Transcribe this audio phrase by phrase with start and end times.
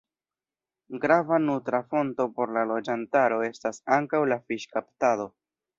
[1.03, 5.33] Grava nutra fonto por la loĝantaro estas ankaŭ la fiŝkaptado.